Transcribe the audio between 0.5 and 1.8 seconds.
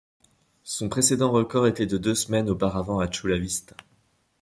Son précédent record